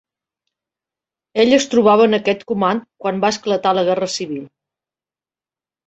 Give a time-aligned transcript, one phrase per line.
[1.43, 4.45] Ell es trobava en aquest comand quan va esclatar la guerra civil.